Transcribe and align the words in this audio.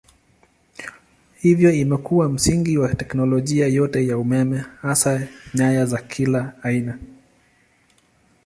Hivyo 1.35 1.71
imekuwa 1.73 2.29
msingi 2.29 2.77
wa 2.77 2.95
teknolojia 2.95 3.67
yote 3.67 4.07
ya 4.07 4.17
umeme 4.17 4.57
hasa 4.81 5.27
nyaya 5.53 5.85
za 5.85 6.01
kila 6.01 6.63
aina. 6.63 6.99